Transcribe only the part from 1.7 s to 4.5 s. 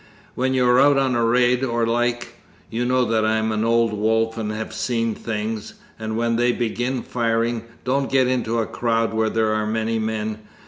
the like (you know I'm an old wolf